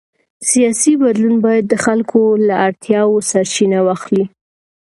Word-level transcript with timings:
سیاسي 0.49 0.93
بدلون 1.03 1.35
باید 1.45 1.65
د 1.69 1.75
خلکو 1.85 2.21
له 2.47 2.55
اړتیاوو 2.67 3.25
سرچینه 3.31 3.79
واخلي 3.87 4.25